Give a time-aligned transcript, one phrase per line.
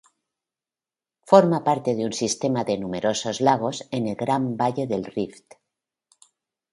[1.31, 5.51] Forma parte de un sistema de numerosos lagos en el Gran Valle del Rift.